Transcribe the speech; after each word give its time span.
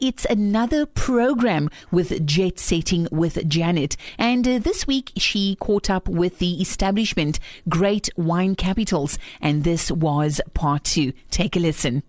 It's 0.00 0.24
another 0.26 0.86
program 0.86 1.70
with 1.90 2.24
Jet 2.24 2.60
Setting 2.60 3.08
with 3.10 3.48
Janet. 3.48 3.96
And 4.16 4.46
uh, 4.46 4.60
this 4.60 4.86
week 4.86 5.10
she 5.16 5.56
caught 5.56 5.90
up 5.90 6.08
with 6.08 6.38
the 6.38 6.62
establishment 6.62 7.40
Great 7.68 8.08
Wine 8.16 8.54
Capitals. 8.54 9.18
And 9.40 9.64
this 9.64 9.90
was 9.90 10.40
part 10.54 10.84
two. 10.84 11.14
Take 11.32 11.56
a 11.56 11.58
listen. 11.58 12.04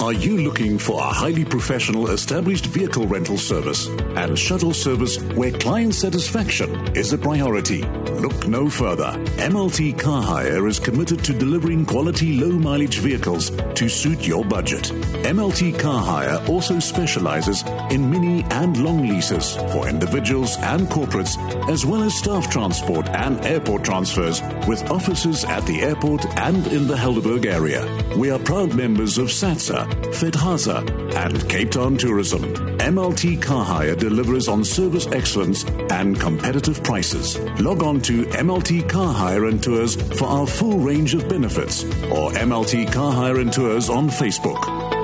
Are 0.00 0.14
you 0.14 0.38
looking 0.38 0.78
for 0.78 0.98
a 0.98 1.12
highly 1.12 1.44
professional 1.44 2.08
established 2.08 2.64
vehicle 2.64 3.06
rental 3.06 3.36
service 3.36 3.86
and 4.16 4.38
shuttle 4.38 4.72
service 4.72 5.20
where 5.34 5.52
client 5.52 5.94
satisfaction 5.94 6.96
is 6.96 7.12
a 7.12 7.18
priority? 7.18 7.82
Look 7.82 8.48
no 8.48 8.70
further. 8.70 9.12
MLT 9.36 9.98
Car 9.98 10.22
Hire 10.22 10.66
is 10.68 10.78
committed 10.78 11.22
to 11.24 11.34
delivering 11.34 11.84
quality 11.84 12.40
low 12.40 12.52
mileage 12.52 13.00
vehicles 13.00 13.50
to 13.74 13.90
suit 13.90 14.26
your 14.26 14.42
budget. 14.42 14.84
MLT 15.24 15.78
Car 15.78 16.02
Hire 16.02 16.42
also 16.48 16.78
specializes 16.78 17.62
in 17.90 18.10
mini 18.10 18.42
and 18.44 18.82
long 18.82 19.06
leases 19.06 19.56
for 19.70 19.86
individuals 19.86 20.56
and 20.60 20.88
corporates, 20.88 21.36
as 21.68 21.84
well 21.84 22.02
as 22.02 22.14
staff 22.14 22.50
transport 22.50 23.06
and 23.10 23.38
airport 23.44 23.84
transfers 23.84 24.40
with 24.66 24.90
offices 24.90 25.44
at 25.44 25.66
the 25.66 25.82
airport 25.82 26.24
and 26.38 26.66
in 26.68 26.86
the 26.86 26.96
Helderberg 26.96 27.44
area. 27.44 27.86
We 28.16 28.30
are 28.30 28.38
proud 28.38 28.74
members 28.74 29.18
of 29.18 29.26
SATSA 29.28 29.89
FedHasa, 29.90 31.14
and 31.14 31.48
Cape 31.48 31.70
Town 31.70 31.96
Tourism. 31.96 32.42
MLT 32.78 33.40
Car 33.40 33.64
Hire 33.64 33.94
delivers 33.94 34.48
on 34.48 34.64
service 34.64 35.06
excellence 35.08 35.64
and 35.90 36.18
competitive 36.18 36.82
prices. 36.82 37.38
Log 37.60 37.82
on 37.82 38.00
to 38.02 38.24
MLT 38.26 38.88
Car 38.88 39.12
Hire 39.12 39.46
and 39.46 39.62
Tours 39.62 39.96
for 40.18 40.26
our 40.26 40.46
full 40.46 40.78
range 40.78 41.14
of 41.14 41.28
benefits 41.28 41.84
or 41.84 42.30
MLT 42.32 42.92
Car 42.92 43.12
Hire 43.12 43.40
and 43.40 43.52
Tours 43.52 43.88
on 43.88 44.08
Facebook. 44.08 44.99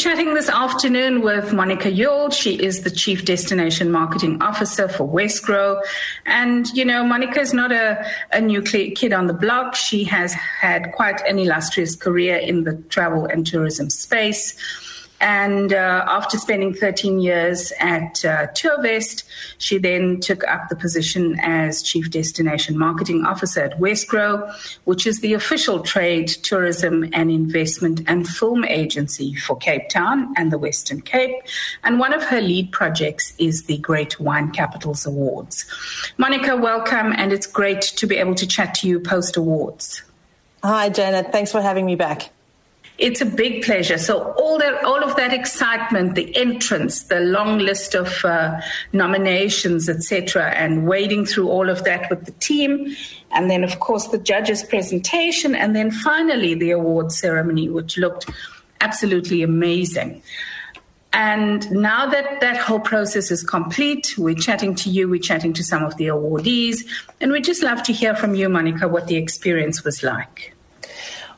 Chatting 0.00 0.32
this 0.32 0.48
afternoon 0.48 1.20
with 1.20 1.52
Monica 1.52 1.90
Yule. 1.90 2.30
She 2.30 2.54
is 2.54 2.84
the 2.84 2.90
Chief 2.90 3.26
Destination 3.26 3.90
Marketing 3.90 4.40
Officer 4.40 4.88
for 4.88 5.06
Wesgro. 5.06 5.78
And, 6.24 6.66
you 6.68 6.86
know, 6.86 7.04
Monica 7.04 7.38
is 7.38 7.52
not 7.52 7.70
a, 7.70 8.02
a 8.32 8.40
new 8.40 8.62
kid 8.62 9.12
on 9.12 9.26
the 9.26 9.34
block. 9.34 9.74
She 9.74 10.04
has 10.04 10.32
had 10.32 10.92
quite 10.92 11.20
an 11.28 11.38
illustrious 11.38 11.96
career 11.96 12.36
in 12.36 12.64
the 12.64 12.76
travel 12.88 13.26
and 13.26 13.46
tourism 13.46 13.90
space. 13.90 14.56
And 15.20 15.72
uh, 15.72 16.04
after 16.08 16.38
spending 16.38 16.72
13 16.72 17.20
years 17.20 17.72
at 17.78 18.24
uh, 18.24 18.46
Tourvest, 18.54 19.24
she 19.58 19.76
then 19.76 20.20
took 20.20 20.42
up 20.44 20.68
the 20.68 20.76
position 20.76 21.38
as 21.40 21.82
Chief 21.82 22.10
Destination 22.10 22.78
Marketing 22.78 23.26
Officer 23.26 23.60
at 23.60 23.78
Wesgro, 23.78 24.50
which 24.84 25.06
is 25.06 25.20
the 25.20 25.34
official 25.34 25.80
trade, 25.80 26.28
tourism, 26.28 27.08
and 27.12 27.30
investment 27.30 28.00
and 28.06 28.26
film 28.26 28.64
agency 28.64 29.34
for 29.34 29.56
Cape 29.56 29.88
Town 29.90 30.32
and 30.36 30.50
the 30.50 30.58
Western 30.58 31.02
Cape. 31.02 31.36
And 31.84 31.98
one 31.98 32.14
of 32.14 32.22
her 32.24 32.40
lead 32.40 32.72
projects 32.72 33.34
is 33.38 33.64
the 33.64 33.76
Great 33.78 34.18
Wine 34.18 34.50
Capitals 34.50 35.04
Awards. 35.04 35.66
Monica, 36.16 36.56
welcome, 36.56 37.12
and 37.12 37.32
it's 37.32 37.46
great 37.46 37.82
to 37.82 38.06
be 38.06 38.16
able 38.16 38.34
to 38.36 38.46
chat 38.46 38.74
to 38.76 38.88
you 38.88 38.98
post 39.00 39.36
awards. 39.36 40.02
Hi, 40.62 40.88
Janet. 40.88 41.32
Thanks 41.32 41.52
for 41.52 41.60
having 41.60 41.86
me 41.86 41.94
back. 41.94 42.30
It's 43.00 43.22
a 43.22 43.26
big 43.26 43.62
pleasure. 43.62 43.96
So 43.96 44.34
all 44.34 44.58
that, 44.58 44.84
all 44.84 45.02
of 45.02 45.16
that 45.16 45.32
excitement, 45.32 46.16
the 46.16 46.36
entrance, 46.36 47.04
the 47.04 47.20
long 47.20 47.58
list 47.58 47.94
of 47.94 48.22
uh, 48.26 48.60
nominations, 48.92 49.88
etc., 49.88 50.50
and 50.50 50.86
wading 50.86 51.24
through 51.24 51.48
all 51.48 51.70
of 51.70 51.82
that 51.84 52.10
with 52.10 52.26
the 52.26 52.32
team, 52.32 52.94
and 53.30 53.50
then 53.50 53.64
of 53.64 53.80
course 53.80 54.08
the 54.08 54.18
judges' 54.18 54.62
presentation, 54.62 55.54
and 55.54 55.74
then 55.74 55.90
finally 55.90 56.52
the 56.52 56.72
award 56.72 57.10
ceremony, 57.10 57.70
which 57.70 57.96
looked 57.96 58.28
absolutely 58.82 59.42
amazing. 59.42 60.22
And 61.14 61.70
now 61.70 62.06
that 62.06 62.42
that 62.42 62.58
whole 62.58 62.80
process 62.80 63.30
is 63.30 63.42
complete, 63.42 64.12
we're 64.18 64.34
chatting 64.34 64.74
to 64.74 64.90
you, 64.90 65.08
we're 65.08 65.20
chatting 65.20 65.54
to 65.54 65.64
some 65.64 65.84
of 65.84 65.96
the 65.96 66.08
awardees, 66.08 66.84
and 67.18 67.32
we'd 67.32 67.44
just 67.44 67.62
love 67.62 67.82
to 67.84 67.94
hear 67.94 68.14
from 68.14 68.34
you, 68.34 68.50
Monica, 68.50 68.86
what 68.88 69.06
the 69.06 69.16
experience 69.16 69.84
was 69.84 70.02
like. 70.02 70.54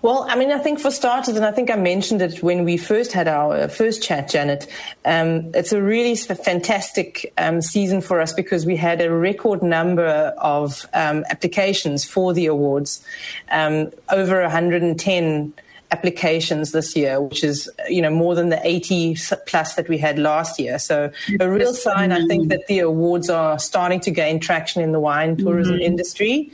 Well, 0.02 0.26
I 0.28 0.34
mean, 0.34 0.50
I 0.50 0.58
think 0.58 0.80
for 0.80 0.90
starters, 0.90 1.36
and 1.36 1.44
I 1.44 1.52
think 1.52 1.70
I 1.70 1.76
mentioned 1.76 2.22
it 2.22 2.42
when 2.42 2.64
we 2.64 2.76
first 2.76 3.12
had 3.12 3.28
our 3.28 3.54
uh, 3.54 3.68
first 3.68 4.02
chat, 4.02 4.28
Janet, 4.28 4.66
um, 5.04 5.52
it's 5.54 5.72
a 5.72 5.80
really 5.80 6.16
fantastic 6.16 7.32
um, 7.38 7.62
season 7.62 8.00
for 8.00 8.20
us 8.20 8.32
because 8.32 8.66
we 8.66 8.74
had 8.74 9.00
a 9.00 9.12
record 9.12 9.62
number 9.62 10.04
of 10.38 10.86
um, 10.92 11.24
applications 11.30 12.04
for 12.04 12.34
the 12.34 12.46
awards, 12.46 13.04
um, 13.52 13.92
over 14.10 14.40
110 14.40 15.54
applications 15.92 16.72
this 16.72 16.96
year, 16.96 17.20
which 17.20 17.44
is 17.44 17.70
you 17.88 18.00
know 18.00 18.10
more 18.10 18.34
than 18.34 18.48
the 18.48 18.60
80 18.66 19.16
plus 19.46 19.74
that 19.74 19.88
we 19.88 19.98
had 19.98 20.18
last 20.18 20.58
year. 20.58 20.78
So 20.78 21.12
a 21.38 21.50
real 21.50 21.74
sign, 21.74 22.10
I 22.10 22.26
think, 22.26 22.48
that 22.48 22.66
the 22.66 22.80
awards 22.80 23.28
are 23.28 23.58
starting 23.58 24.00
to 24.00 24.10
gain 24.10 24.40
traction 24.40 24.82
in 24.82 24.92
the 24.92 25.00
wine 25.00 25.36
tourism 25.36 25.76
mm-hmm. 25.76 25.82
industry, 25.82 26.50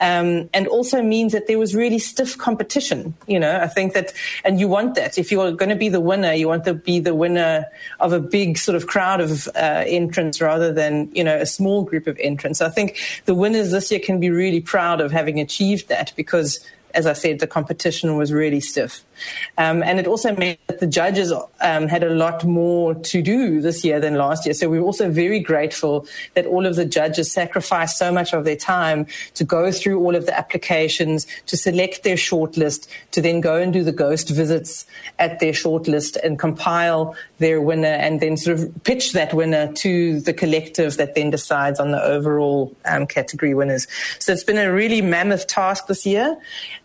um, 0.00 0.48
and 0.52 0.68
also 0.68 1.02
means 1.02 1.32
that 1.32 1.46
there 1.46 1.58
was 1.58 1.74
really 1.74 1.98
stiff 1.98 2.36
competition. 2.36 3.14
You 3.26 3.40
know, 3.40 3.58
I 3.60 3.66
think 3.66 3.94
that, 3.94 4.12
and 4.44 4.60
you 4.60 4.68
want 4.68 4.94
that 4.94 5.18
if 5.18 5.32
you're 5.32 5.52
going 5.52 5.70
to 5.70 5.76
be 5.76 5.88
the 5.88 6.00
winner, 6.00 6.32
you 6.34 6.46
want 6.46 6.64
to 6.64 6.74
be 6.74 7.00
the 7.00 7.14
winner 7.14 7.66
of 8.00 8.12
a 8.12 8.20
big 8.20 8.58
sort 8.58 8.76
of 8.76 8.86
crowd 8.86 9.20
of 9.20 9.48
uh, 9.54 9.84
entrants 9.86 10.40
rather 10.40 10.72
than 10.72 11.10
you 11.14 11.24
know 11.24 11.36
a 11.36 11.46
small 11.46 11.82
group 11.82 12.06
of 12.06 12.18
entrants. 12.18 12.60
I 12.60 12.68
think 12.68 12.98
the 13.24 13.34
winners 13.34 13.70
this 13.70 13.90
year 13.90 14.00
can 14.00 14.20
be 14.20 14.28
really 14.28 14.60
proud 14.60 15.00
of 15.00 15.10
having 15.10 15.40
achieved 15.40 15.88
that 15.88 16.12
because 16.14 16.60
as 16.94 17.06
I 17.06 17.12
said, 17.12 17.38
the 17.38 17.46
competition 17.46 18.16
was 18.16 18.32
really 18.32 18.60
stiff. 18.60 19.04
Um, 19.58 19.82
and 19.82 19.98
it 19.98 20.06
also 20.06 20.34
meant 20.34 20.58
that 20.66 20.80
the 20.80 20.86
judges 20.86 21.32
um, 21.60 21.88
had 21.88 22.02
a 22.02 22.10
lot 22.10 22.44
more 22.44 22.94
to 22.94 23.22
do 23.22 23.60
this 23.60 23.84
year 23.84 24.00
than 24.00 24.14
last 24.14 24.46
year. 24.46 24.54
So 24.54 24.68
we 24.68 24.78
are 24.78 24.82
also 24.82 25.10
very 25.10 25.40
grateful 25.40 26.06
that 26.34 26.46
all 26.46 26.66
of 26.66 26.76
the 26.76 26.84
judges 26.84 27.30
sacrificed 27.30 27.98
so 27.98 28.12
much 28.12 28.32
of 28.32 28.44
their 28.44 28.56
time 28.56 29.06
to 29.34 29.44
go 29.44 29.70
through 29.70 30.00
all 30.00 30.16
of 30.16 30.26
the 30.26 30.36
applications, 30.36 31.26
to 31.46 31.56
select 31.56 32.02
their 32.02 32.16
shortlist, 32.16 32.88
to 33.12 33.20
then 33.20 33.40
go 33.40 33.56
and 33.56 33.72
do 33.72 33.84
the 33.84 33.92
ghost 33.92 34.28
visits 34.30 34.86
at 35.18 35.38
their 35.40 35.52
shortlist 35.52 36.16
and 36.24 36.38
compile 36.38 37.14
their 37.38 37.60
winner 37.60 37.86
and 37.86 38.20
then 38.20 38.36
sort 38.36 38.58
of 38.58 38.84
pitch 38.84 39.12
that 39.12 39.34
winner 39.34 39.72
to 39.72 40.20
the 40.20 40.32
collective 40.32 40.96
that 40.96 41.14
then 41.14 41.30
decides 41.30 41.78
on 41.78 41.90
the 41.90 42.02
overall 42.02 42.74
um, 42.84 43.06
category 43.06 43.54
winners. 43.54 43.86
So 44.18 44.32
it's 44.32 44.44
been 44.44 44.58
a 44.58 44.72
really 44.72 45.02
mammoth 45.02 45.46
task 45.46 45.86
this 45.86 46.04
year, 46.06 46.36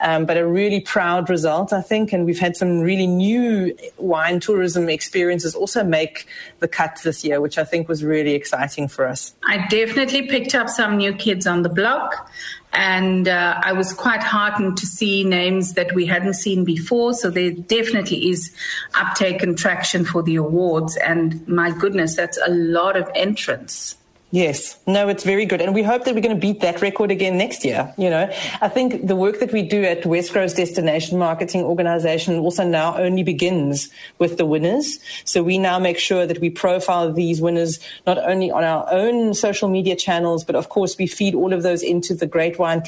um, 0.01 0.25
but 0.25 0.37
a 0.37 0.45
really 0.45 0.79
proud 0.79 1.29
result, 1.29 1.73
I 1.73 1.81
think. 1.81 2.13
And 2.13 2.25
we've 2.27 2.37
had 2.37 2.55
some 2.55 2.81
really 2.81 3.07
new 3.07 3.75
wine 3.97 4.39
tourism 4.39 4.89
experiences 4.89 5.55
also 5.55 5.83
make 5.83 6.27
the 6.59 6.67
cut 6.67 6.99
this 7.03 7.23
year, 7.23 7.41
which 7.41 7.57
I 7.57 7.63
think 7.63 7.87
was 7.87 8.03
really 8.03 8.33
exciting 8.33 8.87
for 8.87 9.07
us. 9.07 9.33
I 9.45 9.65
definitely 9.69 10.27
picked 10.27 10.53
up 10.53 10.69
some 10.69 10.97
new 10.97 11.13
kids 11.13 11.47
on 11.47 11.63
the 11.63 11.69
block. 11.69 12.29
And 12.73 13.27
uh, 13.27 13.59
I 13.63 13.71
was 13.73 13.93
quite 13.93 14.21
heartened 14.21 14.77
to 14.77 14.85
see 14.85 15.23
names 15.23 15.73
that 15.73 15.95
we 15.95 16.05
hadn't 16.05 16.33
seen 16.33 16.65
before. 16.65 17.13
So 17.13 17.31
there 17.31 17.51
definitely 17.51 18.29
is 18.29 18.53
uptake 18.93 19.41
and 19.41 19.57
traction 19.57 20.05
for 20.05 20.21
the 20.21 20.35
awards. 20.35 20.97
And 20.97 21.47
my 21.47 21.71
goodness, 21.71 22.15
that's 22.15 22.37
a 22.45 22.51
lot 22.51 22.97
of 22.97 23.09
entrants. 23.15 23.95
Yes, 24.31 24.77
no, 24.85 25.07
it's 25.07 25.23
very 25.23 25.45
good. 25.45 25.61
And 25.61 25.73
we 25.73 25.83
hope 25.83 26.03
that 26.03 26.13
we're 26.13 26.21
going 26.21 26.35
to 26.35 26.41
beat 26.41 26.59
that 26.59 26.81
record 26.81 27.11
again 27.11 27.37
next 27.37 27.63
year. 27.63 27.93
You 27.97 28.09
know, 28.09 28.29
I 28.59 28.67
think 28.67 29.07
the 29.07 29.15
work 29.15 29.39
that 29.39 29.53
we 29.53 29.61
do 29.61 29.85
at 29.85 30.03
Wesgro's 30.03 30.53
Destination 30.53 31.17
Marketing 31.17 31.63
Organization 31.63 32.39
also 32.39 32.67
now 32.67 32.97
only 32.97 33.23
begins 33.23 33.89
with 34.19 34.37
the 34.37 34.45
winners. 34.45 34.99
So 35.23 35.43
we 35.43 35.57
now 35.57 35.79
make 35.79 35.97
sure 35.97 36.25
that 36.25 36.39
we 36.39 36.49
profile 36.49 37.13
these 37.13 37.39
winners 37.39 37.79
not 38.05 38.17
only 38.17 38.51
on 38.51 38.65
our 38.65 38.85
own 38.91 39.33
social 39.33 39.69
media 39.69 39.95
channels, 39.95 40.43
but 40.43 40.57
of 40.57 40.67
course 40.67 40.97
we 40.97 41.07
feed 41.07 41.33
all 41.33 41.53
of 41.53 41.63
those 41.63 41.81
into 41.81 42.13
the 42.13 42.27
Great 42.27 42.59
Wine 42.59 42.83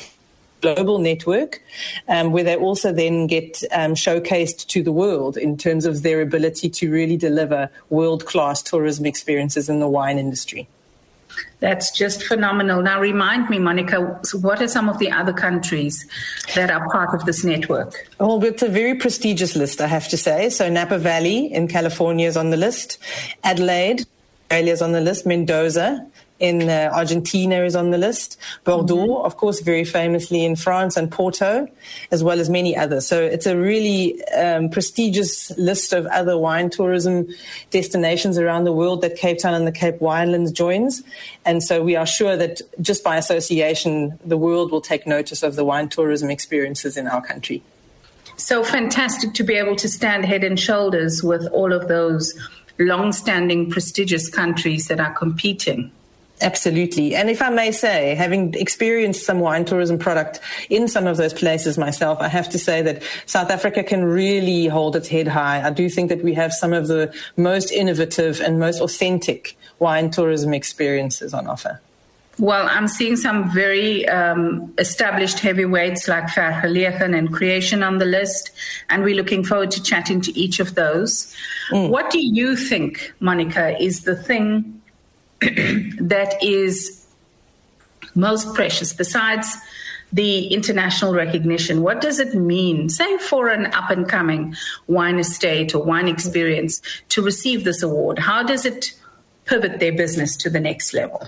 global 0.60 1.00
network, 1.00 1.64
um, 2.10 2.34
where 2.34 2.44
they 2.44 2.58
also 2.58 2.92
then 2.92 3.28
get 3.28 3.64
um, 3.72 3.94
showcased 3.94 4.68
to 4.68 4.84
the 4.84 4.92
world 4.92 5.38
in 5.38 5.56
terms 5.56 5.86
of 5.86 6.04
their 6.04 6.20
ability 6.20 6.70
to 6.70 6.92
really 6.92 7.16
deliver 7.16 7.70
world 7.90 8.26
class 8.26 8.62
tourism 8.62 9.06
experiences 9.06 9.70
in 9.70 9.80
the 9.80 9.88
wine 9.88 10.20
industry. 10.20 10.68
That's 11.60 11.92
just 11.92 12.24
phenomenal. 12.24 12.82
Now, 12.82 13.02
remind 13.02 13.50
me, 13.50 13.60
Monica, 13.60 14.20
what 14.34 14.62
are 14.62 14.68
some 14.68 14.90
of 14.90 14.98
the 15.00 15.12
other 15.12 15.34
countries 15.34 16.08
that 16.56 16.72
are 16.72 16.90
part 16.90 17.14
of 17.14 17.26
this 17.26 17.44
network? 17.44 18.08
Well, 18.20 18.44
it's 18.44 18.64
a 18.64 18.70
very 18.70 18.96
prestigious 18.96 19.56
list, 19.56 19.82
I 19.82 19.88
have 19.88 20.08
to 20.10 20.18
say. 20.18 20.50
So, 20.50 20.70
Napa 20.70 20.98
Valley 20.98 21.54
in 21.54 21.68
California 21.68 22.28
is 22.28 22.38
on 22.38 22.50
the 22.50 22.58
list, 22.58 22.98
Adelaide, 23.44 24.06
Australia 24.52 24.74
is 24.74 24.82
on 24.82 24.94
the 24.94 25.02
list, 25.02 25.28
Mendoza, 25.28 26.08
in 26.40 26.70
uh, 26.70 26.90
Argentina 26.94 27.64
is 27.64 27.76
on 27.76 27.92
the 27.92 27.98
list. 27.98 28.40
Bordeaux, 28.64 28.96
mm-hmm. 28.96 29.26
of 29.26 29.38
course, 29.38 29.60
very 29.60 29.84
famously 29.84 30.44
in 30.44 30.56
France 30.56 30.98
and 30.98 31.12
Porto, 31.12 31.68
as 32.12 32.24
well 32.24 32.40
as 32.40 32.50
many 32.50 32.76
others. 32.76 33.06
So 33.06 33.22
it's 33.22 33.46
a 33.46 33.58
really 33.58 34.24
um, 34.28 34.70
prestigious 34.70 35.52
list 35.58 35.94
of 35.94 36.06
other 36.08 36.38
wine 36.38 36.70
tourism 36.70 37.28
destinations 37.72 38.38
around 38.38 38.64
the 38.64 38.74
world 38.74 39.02
that 39.02 39.16
Cape 39.18 39.40
Town 39.40 39.54
and 39.54 39.68
the 39.68 39.72
Cape 39.72 40.00
Winelands 40.00 40.54
joins. 40.54 41.04
And 41.46 41.62
so 41.62 41.84
we 41.84 41.96
are 41.96 42.06
sure 42.06 42.38
that 42.38 42.62
just 42.82 43.04
by 43.04 43.18
association, 43.18 44.18
the 44.26 44.38
world 44.38 44.72
will 44.72 44.82
take 44.82 45.06
notice 45.06 45.44
of 45.44 45.56
the 45.56 45.66
wine 45.66 45.90
tourism 45.90 46.30
experiences 46.30 46.96
in 46.98 47.08
our 47.08 47.22
country. 47.22 47.62
So 48.38 48.64
fantastic 48.64 49.34
to 49.34 49.44
be 49.44 49.56
able 49.56 49.76
to 49.76 49.90
stand 49.90 50.24
head 50.24 50.46
and 50.46 50.58
shoulders 50.58 51.22
with 51.22 51.46
all 51.48 51.74
of 51.74 51.90
those 51.90 52.34
long-standing 52.78 53.70
prestigious 53.70 54.30
countries 54.30 54.88
that 54.88 55.02
are 55.02 55.14
competing. 55.14 55.92
Absolutely. 56.42 57.16
And 57.16 57.30
if 57.30 57.42
I 57.42 57.50
may 57.50 57.72
say, 57.72 58.16
having 58.16 58.54
experienced 58.54 59.26
some 59.26 59.40
wine 59.40 59.66
tourism 59.66 60.00
product 60.00 60.40
in 60.70 60.88
some 60.88 61.06
of 61.06 61.18
those 61.18 61.34
places 61.34 61.78
myself, 61.78 62.20
I 62.22 62.30
have 62.30 62.50
to 62.50 62.60
say 62.60 62.82
that 62.82 63.04
South 63.26 63.50
Africa 63.50 63.84
can 63.84 64.06
really 64.06 64.68
hold 64.68 64.96
its 64.96 65.10
head 65.10 65.28
high. 65.28 65.62
I 65.66 65.70
do 65.70 65.90
think 65.90 66.10
that 66.10 66.24
we 66.24 66.34
have 66.36 66.54
some 66.54 66.72
of 66.72 66.88
the 66.88 67.14
most 67.36 67.72
innovative 67.72 68.40
and 68.40 68.58
most 68.60 68.80
authentic 68.80 69.58
wine 69.80 70.12
tourism 70.12 70.54
experiences 70.54 71.34
on 71.34 71.48
offer. 71.48 71.82
Well, 72.38 72.70
I'm 72.72 72.88
seeing 72.88 73.18
some 73.18 73.52
very 73.52 74.08
um, 74.08 74.74
established 74.78 75.40
heavyweights 75.40 76.08
like 76.08 76.28
Vergelegen 76.28 77.18
and 77.18 77.34
Creation 77.34 77.84
on 77.84 77.98
the 77.98 78.06
list, 78.06 78.52
and 78.90 79.04
we're 79.04 79.16
looking 79.16 79.44
forward 79.44 79.72
to 79.72 79.84
chatting 79.84 80.22
to 80.22 80.40
each 80.40 80.62
of 80.62 80.76
those. 80.76 81.36
Mm. 81.70 81.90
What 81.90 82.12
do 82.12 82.26
you 82.26 82.56
think, 82.56 83.14
Monica, 83.20 83.78
is 83.78 84.04
the 84.04 84.16
thing 84.16 84.79
that 85.42 86.38
is 86.42 87.06
most 88.16 88.54
precious 88.54 88.94
besides 88.94 89.56
the 90.12 90.48
international 90.48 91.14
recognition? 91.14 91.82
What 91.82 92.02
does 92.02 92.20
it 92.20 92.34
mean, 92.34 92.90
say, 92.90 93.18
for 93.18 93.50
an 93.50 93.68
up 93.68 93.90
and 93.90 94.08
coming 94.08 94.56
wine 94.88 95.20
estate 95.20 95.76
or 95.76 95.84
wine 95.84 96.08
experience 96.08 96.82
to 97.10 97.22
receive 97.22 97.64
this 97.64 97.84
award? 97.84 98.20
How 98.20 98.44
does 98.44 98.66
it 98.66 98.94
pivot 99.46 99.80
their 99.80 99.94
business 99.94 100.36
to 100.38 100.50
the 100.50 100.60
next 100.60 100.94
level? 100.94 101.28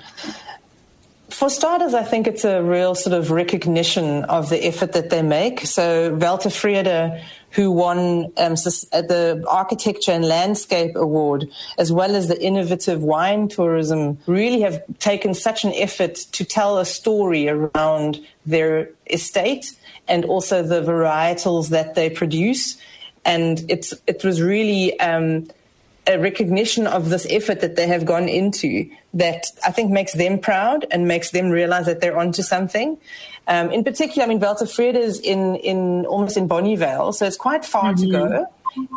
For 1.41 1.49
starters, 1.49 1.95
I 1.95 2.03
think 2.03 2.27
it's 2.27 2.45
a 2.45 2.61
real 2.61 2.93
sort 2.93 3.15
of 3.15 3.31
recognition 3.31 4.25
of 4.25 4.51
the 4.51 4.63
effort 4.63 4.91
that 4.91 5.09
they 5.09 5.23
make. 5.23 5.61
So, 5.61 6.15
Weltevrede 6.15 7.19
who 7.49 7.71
won 7.71 8.25
um, 8.37 8.53
uh, 8.53 9.01
the 9.01 9.43
Architecture 9.49 10.11
and 10.11 10.23
Landscape 10.23 10.95
Award, 10.95 11.49
as 11.79 11.91
well 11.91 12.15
as 12.15 12.27
the 12.27 12.39
Innovative 12.39 13.01
Wine 13.01 13.47
Tourism, 13.47 14.19
really 14.27 14.61
have 14.61 14.83
taken 14.99 15.33
such 15.33 15.63
an 15.63 15.73
effort 15.73 16.13
to 16.13 16.45
tell 16.45 16.77
a 16.77 16.85
story 16.85 17.49
around 17.49 18.23
their 18.45 18.91
estate 19.09 19.75
and 20.07 20.25
also 20.25 20.61
the 20.61 20.83
varietals 20.83 21.69
that 21.69 21.95
they 21.95 22.11
produce. 22.11 22.77
And 23.25 23.65
it's, 23.67 23.95
it 24.05 24.23
was 24.23 24.43
really 24.43 24.99
um, 24.99 25.47
a 26.11 26.19
recognition 26.19 26.87
of 26.87 27.09
this 27.09 27.25
effort 27.29 27.61
that 27.61 27.75
they 27.75 27.87
have 27.87 28.05
gone 28.05 28.29
into 28.29 28.89
that 29.13 29.45
I 29.65 29.71
think 29.71 29.91
makes 29.91 30.13
them 30.13 30.39
proud 30.39 30.85
and 30.91 31.07
makes 31.07 31.31
them 31.31 31.49
realize 31.49 31.85
that 31.85 32.01
they're 32.01 32.17
onto 32.17 32.41
something. 32.41 32.97
Um, 33.47 33.71
in 33.71 33.83
particular, 33.83 34.23
I 34.25 34.27
mean, 34.27 34.39
Weltevrede 34.39 34.95
is 34.95 35.19
in, 35.19 35.55
in 35.55 36.05
almost 36.05 36.37
in 36.37 36.47
Bonnievale, 36.47 37.13
so 37.13 37.25
it's 37.25 37.37
quite 37.37 37.65
far 37.65 37.93
mm-hmm. 37.93 38.03
to 38.03 38.11
go. 38.11 38.45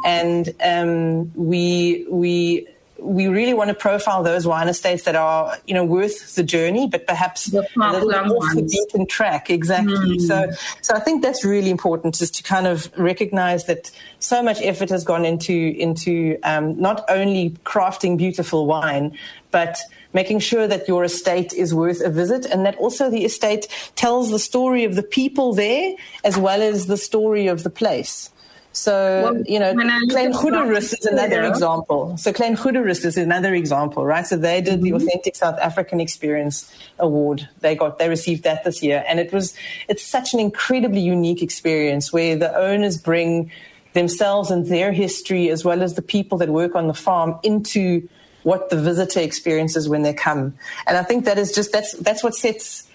And 0.05 0.55
um, 0.63 1.33
we 1.35 2.07
we 2.09 2.69
we 3.05 3.29
really 3.29 3.53
want 3.53 3.69
to 3.69 3.75
profile 3.75 4.23
those 4.23 4.47
wine 4.47 4.69
estates 4.69 5.03
that 5.05 5.15
are, 5.15 5.59
you 5.67 5.75
know, 5.75 5.85
worth 5.85 6.35
the 6.35 6.43
journey, 6.43 6.89
but 6.89 7.07
perhaps 7.07 7.53
little 7.53 8.15
off 8.15 8.55
the 8.55 8.63
beaten 8.63 9.07
track. 9.07 9.51
Exactly. 9.51 10.19
Mm. 10.19 10.21
So, 10.21 10.51
so 10.81 10.95
I 10.95 11.01
think 11.01 11.23
that's 11.23 11.45
really 11.45 11.71
important, 11.71 12.21
is 12.21 12.31
to 12.33 12.43
kind 12.43 12.67
of 12.67 12.91
recognize 12.97 13.67
that 13.67 13.91
so 14.19 14.43
much 14.43 14.61
effort 14.63 14.89
has 14.89 15.05
gone 15.05 15.25
into 15.25 15.53
into 15.79 16.39
um, 16.45 16.81
not 16.81 17.05
only 17.09 17.51
crafting 17.65 18.17
beautiful 18.17 18.67
wine, 18.67 19.17
but 19.51 19.79
making 20.15 20.39
sure 20.39 20.67
that 20.67 20.89
your 20.89 21.05
estate 21.05 21.53
is 21.53 21.75
worth 21.75 22.01
a 22.01 22.09
visit 22.09 22.47
and 22.47 22.65
that 22.65 22.77
also 22.77 23.11
the 23.11 23.25
estate 23.25 23.69
tells 23.97 24.31
the 24.31 24.39
story 24.39 24.85
of 24.85 24.95
the 24.95 25.03
people 25.03 25.53
there 25.53 25.95
as 26.23 26.39
well 26.39 26.63
as 26.63 26.87
the 26.87 26.97
story 26.97 27.49
of 27.49 27.65
the 27.65 27.71
place. 27.71 28.31
So, 28.75 29.23
well, 29.23 29.43
you 29.47 29.61
know, 29.61 29.73
Klein 29.73 30.33
Goederust 30.33 30.99
is 30.99 31.07
another 31.07 31.45
example. 31.45 32.17
So 32.17 32.33
Klein 32.33 32.57
Goederust 32.57 33.05
is 33.05 33.17
another 33.17 33.55
example, 33.55 34.05
right? 34.05 34.27
So 34.27 34.37
they 34.37 34.61
did 34.61 34.81
mm-hmm. 34.81 34.83
the 34.83 34.93
Authentic 34.95 35.37
South 35.37 35.57
African 35.61 36.01
Experience 36.01 36.75
Award. 36.99 37.49
They 37.61 37.77
got, 37.77 38.01
they 38.01 38.09
received 38.09 38.43
that 38.43 38.65
this 38.65 38.83
year. 38.83 39.05
And 39.07 39.21
it 39.21 39.33
was, 39.33 39.55
it's 39.89 40.03
such 40.03 40.35
an 40.35 40.41
incredibly 40.41 41.01
unique 41.01 41.41
experience 41.41 42.13
where 42.13 42.35
the 42.35 42.53
owners 42.57 42.99
bring 42.99 43.53
themselves 43.93 44.51
and 44.51 44.67
their 44.67 44.91
history 44.91 45.51
as 45.51 45.65
well 45.65 45.81
as 45.81 45.95
the 45.95 46.03
people 46.03 46.37
that 46.39 46.49
work 46.49 46.75
on 46.75 46.89
the 46.89 46.95
farm 46.95 47.39
into 47.45 48.09
what 48.43 48.71
the 48.71 48.77
visitor 48.77 49.21
experiences 49.21 49.89
when 49.89 50.03
they 50.03 50.13
come. 50.13 50.53
And 50.89 50.97
I 50.97 51.05
think 51.05 51.27
that 51.27 51.39
is 51.39 51.53
just 51.53 51.71
that's 51.71 51.93
that's 51.93 52.25
what 52.25 52.35
sets 52.35 52.89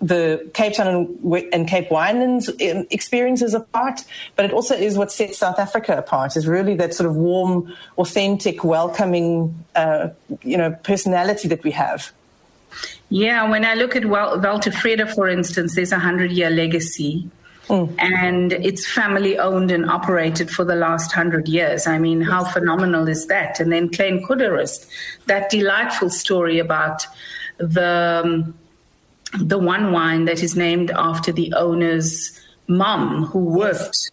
the 0.00 0.50
Cape 0.54 0.74
Town 0.74 0.86
and, 0.86 1.44
and 1.52 1.68
Cape 1.68 1.88
Winelands 1.88 2.48
um, 2.48 2.86
experiences 2.90 3.54
apart, 3.54 4.04
but 4.36 4.44
it 4.44 4.52
also 4.52 4.74
is 4.74 4.96
what 4.96 5.12
sets 5.12 5.38
South 5.38 5.58
Africa 5.58 5.96
apart. 5.96 6.36
Is 6.36 6.46
really 6.46 6.74
that 6.76 6.94
sort 6.94 7.08
of 7.08 7.16
warm, 7.16 7.72
authentic, 7.98 8.64
welcoming, 8.64 9.64
uh, 9.74 10.08
you 10.42 10.56
know, 10.56 10.72
personality 10.82 11.48
that 11.48 11.62
we 11.64 11.70
have. 11.72 12.12
Yeah, 13.08 13.48
when 13.48 13.64
I 13.64 13.74
look 13.74 13.94
at 13.94 14.02
Weltevrede, 14.02 15.14
for 15.14 15.28
instance, 15.28 15.76
there's 15.76 15.92
a 15.92 15.98
hundred-year 15.98 16.50
legacy 16.50 17.30
Mm. 17.68 17.94
And 17.98 18.52
it's 18.52 18.90
family 18.90 19.38
owned 19.38 19.70
and 19.70 19.88
operated 19.88 20.50
for 20.50 20.64
the 20.64 20.74
last 20.74 21.12
hundred 21.12 21.48
years. 21.48 21.86
I 21.86 21.98
mean, 21.98 22.20
how 22.20 22.44
phenomenal 22.44 23.08
is 23.08 23.26
that? 23.26 23.58
And 23.58 23.72
then 23.72 23.88
Klein 23.88 24.22
Goederust, 24.22 24.86
that 25.26 25.50
delightful 25.50 26.10
story 26.10 26.58
about 26.58 27.06
the 27.58 28.22
um, 28.24 28.54
the 29.38 29.58
one 29.58 29.92
wine 29.92 30.24
that 30.26 30.42
is 30.42 30.56
named 30.56 30.90
after 30.90 31.32
the 31.32 31.52
owner's 31.54 32.40
mom 32.66 33.26
who 33.26 33.40
worked 33.40 34.10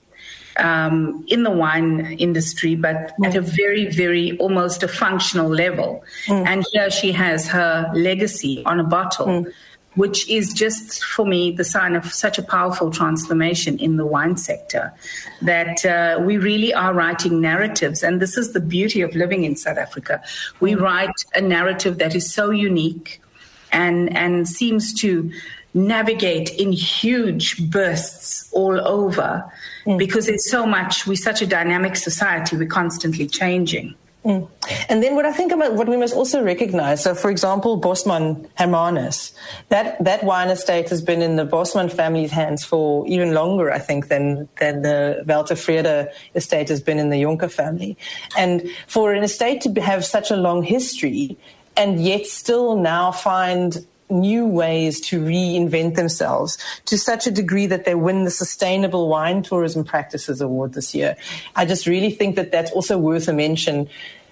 um, 0.57 1.23
in 1.27 1.43
the 1.43 1.51
wine 1.51 2.17
industry, 2.19 2.75
but 2.75 3.13
mm. 3.17 3.27
at 3.27 3.35
a 3.35 3.41
very, 3.41 3.89
very 3.89 4.37
almost 4.37 4.83
a 4.83 4.87
functional 4.87 5.49
level. 5.49 6.03
Mm. 6.25 6.47
And 6.47 6.65
here 6.71 6.89
she 6.89 7.11
has 7.13 7.47
her 7.47 7.89
legacy 7.93 8.63
on 8.65 8.79
a 8.79 8.83
bottle. 8.83 9.27
Mm 9.27 9.53
which 9.95 10.29
is 10.29 10.53
just 10.53 11.03
for 11.03 11.25
me 11.25 11.51
the 11.51 11.63
sign 11.63 11.95
of 11.95 12.13
such 12.13 12.37
a 12.37 12.43
powerful 12.43 12.91
transformation 12.91 13.77
in 13.77 13.97
the 13.97 14.05
wine 14.05 14.37
sector 14.37 14.93
that 15.41 15.85
uh, 15.85 16.17
we 16.21 16.37
really 16.37 16.73
are 16.73 16.93
writing 16.93 17.41
narratives. 17.41 18.01
And 18.01 18.21
this 18.21 18.37
is 18.37 18.53
the 18.53 18.61
beauty 18.61 19.01
of 19.01 19.13
living 19.15 19.43
in 19.43 19.55
South 19.55 19.77
Africa. 19.77 20.23
We 20.59 20.73
mm. 20.73 20.81
write 20.81 21.25
a 21.35 21.41
narrative 21.41 21.97
that 21.97 22.15
is 22.15 22.33
so 22.33 22.51
unique 22.51 23.21
and, 23.71 24.15
and 24.15 24.47
seems 24.47 24.93
to 25.01 25.31
navigate 25.73 26.49
in 26.59 26.71
huge 26.71 27.69
bursts 27.69 28.49
all 28.51 28.79
over 28.85 29.49
mm. 29.85 29.97
because 29.97 30.25
there's 30.25 30.49
so 30.49 30.65
much, 30.65 31.07
we're 31.07 31.15
such 31.15 31.41
a 31.41 31.47
dynamic 31.47 31.95
society, 31.95 32.57
we're 32.57 32.67
constantly 32.67 33.25
changing. 33.25 33.95
Mm. 34.25 34.47
And 34.87 35.01
then 35.01 35.15
what 35.15 35.25
I 35.25 35.31
think 35.31 35.51
about 35.51 35.73
what 35.73 35.89
we 35.89 35.97
must 35.97 36.13
also 36.13 36.43
recognize, 36.43 37.03
so 37.03 37.15
for 37.15 37.31
example, 37.31 37.77
Bosman 37.77 38.47
Hermanus, 38.55 39.33
that, 39.69 40.03
that 40.03 40.23
wine 40.23 40.49
estate 40.49 40.89
has 40.89 41.01
been 41.01 41.23
in 41.23 41.37
the 41.37 41.45
Bosman 41.45 41.89
family's 41.89 42.29
hands 42.29 42.63
for 42.63 43.07
even 43.07 43.33
longer, 43.33 43.71
I 43.71 43.79
think, 43.79 44.09
than, 44.09 44.47
than 44.59 44.83
the 44.83 45.23
Weltevrede 45.25 46.09
estate 46.35 46.69
has 46.69 46.81
been 46.81 46.99
in 46.99 47.09
the 47.09 47.23
Jonker 47.23 47.51
family. 47.51 47.97
And 48.37 48.69
for 48.85 49.13
an 49.13 49.23
estate 49.23 49.61
to 49.61 49.81
have 49.81 50.05
such 50.05 50.29
a 50.29 50.35
long 50.35 50.61
history 50.61 51.35
and 51.77 52.03
yet 52.03 52.25
still 52.25 52.75
now 52.75 53.11
find 53.11 53.85
new 54.11 54.45
ways 54.45 54.99
to 54.99 55.21
reinvent 55.21 55.95
themselves 55.95 56.57
to 56.85 56.97
such 56.97 57.25
a 57.25 57.31
degree 57.31 57.65
that 57.65 57.85
they 57.85 57.95
win 57.95 58.23
the 58.25 58.31
Sustainable 58.31 59.07
Wine 59.07 59.41
Tourism 59.41 59.83
Practices 59.83 60.41
Award 60.41 60.73
this 60.73 60.93
year. 60.93 61.15
I 61.55 61.65
just 61.65 61.87
really 61.87 62.11
think 62.11 62.35
that 62.35 62.51
that's 62.51 62.71
also 62.71 62.97
worth 62.97 63.27
a 63.27 63.33
mention. 63.33 63.89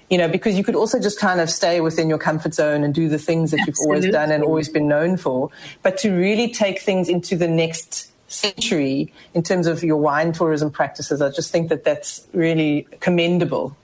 You 0.09 0.17
know, 0.17 0.27
because 0.27 0.57
you 0.57 0.63
could 0.63 0.75
also 0.75 0.99
just 0.99 1.19
kind 1.19 1.39
of 1.39 1.51
stay 1.51 1.81
within 1.81 2.09
your 2.09 2.17
comfort 2.17 2.55
zone 2.55 2.83
and 2.83 2.95
do 2.95 3.09
the 3.09 3.19
things 3.19 3.51
that 3.51 3.59
Absolutely. 3.59 3.83
you've 3.83 4.05
always 4.05 4.11
done 4.11 4.31
and 4.31 4.43
always 4.43 4.67
been 4.67 4.87
known 4.87 5.17
for. 5.17 5.51
But 5.83 5.99
to 5.99 6.11
really 6.11 6.51
take 6.51 6.81
things 6.81 7.09
into 7.09 7.37
the 7.37 7.47
next 7.47 8.11
century 8.27 9.13
in 9.35 9.43
terms 9.43 9.67
of 9.67 9.83
your 9.83 9.97
wine 9.97 10.31
tourism 10.31 10.71
practices, 10.71 11.21
I 11.21 11.29
just 11.29 11.51
think 11.51 11.69
that 11.69 11.83
that's 11.83 12.25
really 12.33 12.87
commendable. 13.01 13.77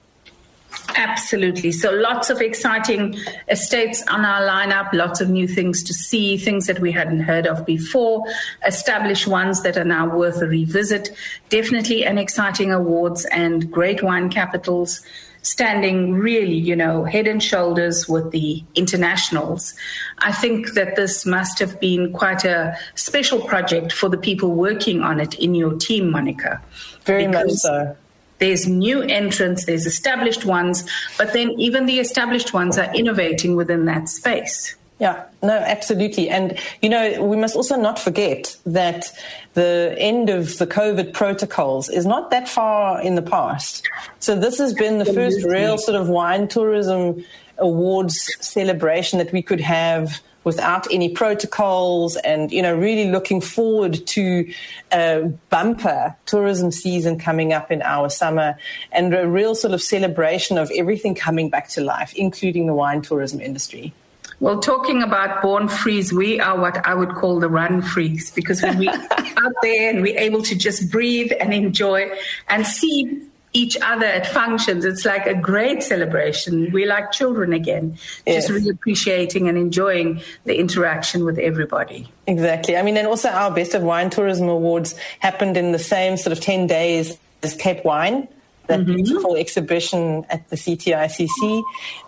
Absolutely. 0.96 1.72
So 1.72 1.92
lots 1.92 2.30
of 2.30 2.40
exciting 2.40 3.16
estates 3.48 4.02
on 4.08 4.24
our 4.24 4.40
lineup, 4.40 4.92
lots 4.94 5.20
of 5.20 5.28
new 5.28 5.46
things 5.46 5.82
to 5.84 5.92
see, 5.92 6.38
things 6.38 6.66
that 6.66 6.78
we 6.78 6.90
hadn't 6.90 7.20
heard 7.20 7.46
of 7.46 7.66
before, 7.66 8.24
established 8.66 9.26
ones 9.26 9.62
that 9.62 9.76
are 9.76 9.84
now 9.84 10.08
worth 10.08 10.40
a 10.40 10.46
revisit. 10.46 11.14
Definitely 11.50 12.04
an 12.06 12.16
exciting 12.16 12.72
awards 12.72 13.26
and 13.26 13.70
great 13.70 14.02
wine 14.02 14.30
capitals 14.30 15.02
standing 15.42 16.14
really, 16.14 16.56
you 16.56 16.74
know, 16.74 17.04
head 17.04 17.28
and 17.28 17.42
shoulders 17.42 18.08
with 18.08 18.32
the 18.32 18.64
internationals. 18.74 19.74
I 20.18 20.32
think 20.32 20.72
that 20.72 20.96
this 20.96 21.24
must 21.24 21.58
have 21.60 21.78
been 21.78 22.12
quite 22.12 22.44
a 22.44 22.76
special 22.96 23.40
project 23.40 23.92
for 23.92 24.08
the 24.08 24.18
people 24.18 24.52
working 24.52 25.02
on 25.02 25.20
it 25.20 25.34
in 25.34 25.54
your 25.54 25.74
team, 25.74 26.10
Monica. 26.10 26.60
Very 27.04 27.28
much 27.28 27.50
so. 27.50 27.96
There's 28.38 28.66
new 28.66 29.02
entrants, 29.02 29.64
there's 29.64 29.86
established 29.86 30.44
ones, 30.44 30.88
but 31.16 31.32
then 31.32 31.52
even 31.52 31.86
the 31.86 32.00
established 32.00 32.52
ones 32.52 32.78
are 32.78 32.94
innovating 32.94 33.56
within 33.56 33.86
that 33.86 34.08
space. 34.08 34.76
Yeah, 34.98 35.24
no, 35.42 35.52
absolutely. 35.52 36.30
And, 36.30 36.58
you 36.80 36.88
know, 36.88 37.22
we 37.22 37.36
must 37.36 37.54
also 37.54 37.76
not 37.76 37.98
forget 37.98 38.56
that 38.64 39.06
the 39.52 39.94
end 39.98 40.30
of 40.30 40.56
the 40.56 40.66
COVID 40.66 41.12
protocols 41.12 41.90
is 41.90 42.06
not 42.06 42.30
that 42.30 42.48
far 42.48 43.02
in 43.02 43.14
the 43.14 43.22
past. 43.22 43.86
So 44.20 44.34
this 44.34 44.56
has 44.58 44.72
been 44.72 44.98
the 44.98 45.04
first 45.04 45.44
real 45.44 45.76
sort 45.76 46.00
of 46.00 46.08
wine 46.08 46.48
tourism 46.48 47.24
awards 47.58 48.34
celebration 48.40 49.18
that 49.18 49.32
we 49.32 49.42
could 49.42 49.60
have 49.60 50.22
without 50.46 50.86
any 50.92 51.08
protocols 51.08 52.14
and 52.18 52.52
you 52.52 52.62
know 52.62 52.74
really 52.74 53.10
looking 53.10 53.40
forward 53.40 53.94
to 54.06 54.48
a 54.92 55.24
bumper 55.50 56.16
tourism 56.24 56.70
season 56.70 57.18
coming 57.18 57.52
up 57.52 57.72
in 57.72 57.82
our 57.82 58.08
summer 58.08 58.56
and 58.92 59.12
a 59.12 59.28
real 59.28 59.56
sort 59.56 59.74
of 59.74 59.82
celebration 59.82 60.56
of 60.56 60.70
everything 60.76 61.16
coming 61.16 61.50
back 61.50 61.68
to 61.68 61.80
life 61.80 62.14
including 62.14 62.66
the 62.66 62.74
wine 62.74 63.02
tourism 63.02 63.40
industry. 63.40 63.92
Well, 64.38 64.60
talking 64.60 65.02
about 65.02 65.40
born 65.40 65.66
freeze, 65.66 66.12
we 66.12 66.38
are 66.40 66.58
what 66.60 66.86
I 66.86 66.94
would 66.94 67.14
call 67.14 67.40
the 67.40 67.48
run 67.48 67.80
freaks 67.80 68.30
because 68.30 68.62
when 68.62 68.78
we 68.78 68.88
out 68.88 69.54
there 69.62 69.90
and 69.90 70.02
we're 70.02 70.18
able 70.18 70.42
to 70.42 70.54
just 70.54 70.92
breathe 70.92 71.32
and 71.40 71.52
enjoy 71.54 72.10
and 72.48 72.66
see 72.66 73.26
each 73.56 73.76
other 73.80 74.06
at 74.06 74.26
functions, 74.26 74.84
it's 74.84 75.04
like 75.04 75.26
a 75.26 75.34
great 75.34 75.82
celebration. 75.82 76.70
We're 76.72 76.86
like 76.86 77.12
children 77.12 77.52
again, 77.52 77.96
yes. 78.26 78.44
just 78.44 78.50
really 78.50 78.68
appreciating 78.68 79.48
and 79.48 79.56
enjoying 79.56 80.20
the 80.44 80.58
interaction 80.58 81.24
with 81.24 81.38
everybody. 81.38 82.08
Exactly. 82.26 82.76
I 82.76 82.82
mean, 82.82 82.96
and 82.96 83.06
also 83.06 83.30
our 83.30 83.50
Best 83.50 83.74
of 83.74 83.82
Wine 83.82 84.10
Tourism 84.10 84.48
Awards 84.48 84.94
happened 85.20 85.56
in 85.56 85.72
the 85.72 85.78
same 85.78 86.16
sort 86.16 86.36
of 86.36 86.40
10 86.40 86.66
days 86.66 87.18
as 87.42 87.54
Cape 87.54 87.84
Wine 87.84 88.28
that 88.66 88.80
mm-hmm. 88.80 88.94
beautiful 88.94 89.36
exhibition 89.36 90.24
at 90.28 90.48
the 90.50 90.56
CTICC, 90.56 91.62